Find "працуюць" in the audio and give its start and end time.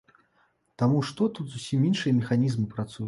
2.75-2.97